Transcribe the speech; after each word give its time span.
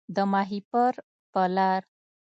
د 0.15 0.17
ماهیپر 0.31 0.93
په 1.31 1.41
لار 1.55 1.81